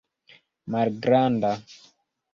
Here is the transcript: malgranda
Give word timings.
malgranda 0.71 1.53